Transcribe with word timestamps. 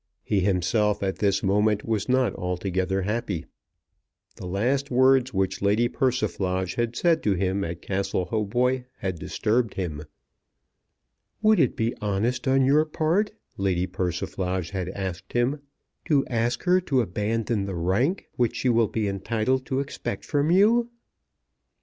He 0.23 0.39
himself 0.39 1.03
at 1.03 1.17
this 1.19 1.43
moment 1.43 1.85
was 1.85 2.09
not 2.09 2.33
altogether 2.33 3.03
happy. 3.03 3.45
The 4.37 4.47
last 4.47 4.89
words 4.89 5.31
which 5.31 5.61
Lady 5.61 5.87
Persiflage 5.87 6.73
had 6.73 6.95
said 6.95 7.21
to 7.21 7.33
him 7.35 7.63
at 7.63 7.83
Castle 7.83 8.25
Hautboy 8.25 8.85
had 8.97 9.19
disturbed 9.19 9.75
him. 9.75 10.05
"Would 11.43 11.59
it 11.59 11.75
be 11.75 11.93
honest 12.01 12.47
on 12.47 12.65
your 12.65 12.83
part," 12.85 13.31
Lady 13.57 13.85
Persiflage 13.85 14.71
had 14.71 14.89
asked 14.89 15.33
him, 15.33 15.59
"to 16.05 16.25
ask 16.25 16.63
her 16.63 16.81
to 16.81 17.01
abandon 17.01 17.65
the 17.65 17.75
rank 17.75 18.25
which 18.37 18.55
she 18.55 18.69
will 18.69 18.87
be 18.87 19.07
entitled 19.07 19.67
to 19.67 19.79
expect 19.81 20.25
from 20.25 20.49
you?" 20.49 20.89